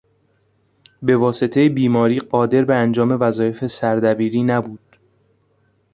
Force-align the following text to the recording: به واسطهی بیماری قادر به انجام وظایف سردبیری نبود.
به 1.03 1.17
واسطهی 1.17 1.69
بیماری 1.69 2.19
قادر 2.19 2.65
به 2.65 2.75
انجام 2.75 3.11
وظایف 3.21 3.67
سردبیری 3.67 4.43
نبود. 4.43 4.97